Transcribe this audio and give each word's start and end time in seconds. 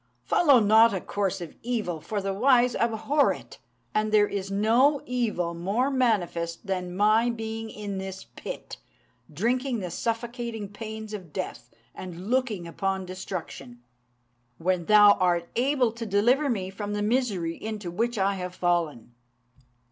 Follow 0.23 0.59
not 0.59 0.95
a 0.95 0.99
course 0.99 1.41
of 1.41 1.53
evil, 1.61 2.01
for 2.01 2.21
the 2.23 2.33
wise 2.33 2.73
abhor 2.75 3.31
it; 3.31 3.59
and 3.93 4.11
there 4.11 4.27
is 4.27 4.49
no 4.49 4.99
evil 5.05 5.53
more 5.53 5.91
manifest 5.91 6.65
than 6.65 6.97
my 6.97 7.29
being 7.29 7.69
in 7.69 7.99
this 7.99 8.23
pit, 8.35 8.77
drinking 9.31 9.77
the 9.77 9.91
suffocating 9.91 10.67
pains 10.67 11.13
of 11.13 11.31
death, 11.31 11.69
and 11.93 12.31
looking 12.31 12.65
upon 12.67 13.05
destruction, 13.05 13.79
when 14.57 14.85
thou 14.85 15.11
art 15.19 15.47
able 15.55 15.91
to 15.91 16.07
deliver 16.07 16.49
me 16.49 16.71
from 16.71 16.93
the 16.93 17.03
misery 17.03 17.55
into 17.55 17.91
which 17.91 18.17
I 18.17 18.33
have 18.33 18.55
fallen." 18.55 19.13